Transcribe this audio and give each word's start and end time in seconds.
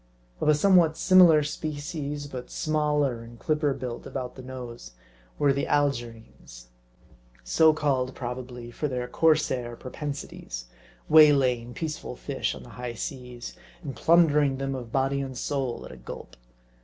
Of 0.39 0.49
a 0.49 0.55
somewhat 0.55 0.97
similar 0.97 1.43
species, 1.43 2.25
but 2.25 2.49
smaller, 2.49 3.21
and 3.21 3.37
clipper 3.37 3.71
built 3.75 4.07
about 4.07 4.33
the 4.33 4.41
nose, 4.41 4.93
were 5.37 5.53
the 5.53 5.67
Algerines; 5.67 6.69
so 7.43 7.71
called, 7.71 8.15
probably, 8.15 8.71
58 8.71 8.71
M 8.71 8.71
A 8.71 8.71
R 8.71 8.71
D 8.71 8.71
I. 8.71 8.77
from 8.77 8.89
their 8.89 9.07
corsair 9.07 9.75
propensities; 9.75 10.65
waylaying 11.07 11.75
peaceful 11.75 12.15
fish 12.15 12.55
on 12.55 12.63
the 12.63 12.69
high 12.69 12.95
seas, 12.95 13.53
and 13.83 13.95
plundering 13.95 14.57
them 14.57 14.73
of 14.73 14.91
body 14.91 15.21
and 15.21 15.37
soul 15.37 15.85
at 15.85 15.91
a 15.91 15.97
gulp. 15.97 16.35